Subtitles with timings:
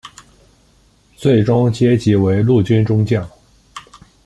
[1.15, 3.29] 最终阶级为陆军中将。